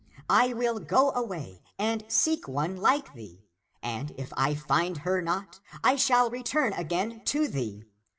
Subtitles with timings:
[0.31, 3.45] I will go away, and seek one like thee;
[3.83, 7.83] and if I find her not, I shall re turn again to thee.